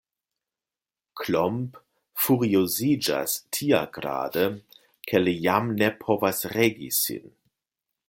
Klomp 1.21 1.77
furioziĝas 2.23 3.37
tiagrade, 3.59 4.49
ke 5.13 5.25
li 5.27 5.39
jam 5.47 5.73
ne 5.83 5.95
povas 6.05 6.45
regi 6.59 6.95
sin. 7.03 7.35